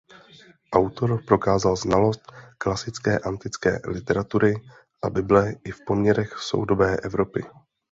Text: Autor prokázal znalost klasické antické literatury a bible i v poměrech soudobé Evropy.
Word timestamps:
Autor 0.73 1.23
prokázal 1.25 1.75
znalost 1.75 2.21
klasické 2.57 3.19
antické 3.19 3.79
literatury 3.87 4.53
a 5.03 5.09
bible 5.09 5.53
i 5.65 5.71
v 5.71 5.85
poměrech 5.85 6.37
soudobé 6.37 6.97
Evropy. 6.97 7.43